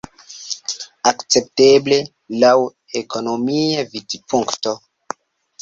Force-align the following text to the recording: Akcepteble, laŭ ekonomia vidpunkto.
Akcepteble, 1.11 1.99
laŭ 2.45 2.55
ekonomia 3.03 3.87
vidpunkto. 3.93 4.75